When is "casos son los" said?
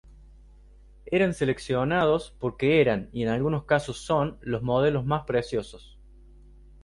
3.65-4.63